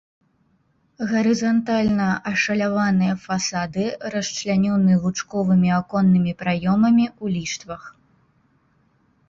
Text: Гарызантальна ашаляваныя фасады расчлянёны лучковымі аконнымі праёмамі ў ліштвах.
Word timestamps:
Гарызантальна 1.09 2.07
ашаляваныя 2.31 3.13
фасады 3.27 3.85
расчлянёны 4.15 4.93
лучковымі 5.05 5.69
аконнымі 5.79 6.31
праёмамі 6.43 7.05
ў 7.21 7.25
ліштвах. 7.39 7.83